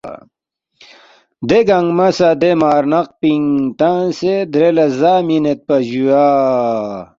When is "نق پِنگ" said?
2.91-3.47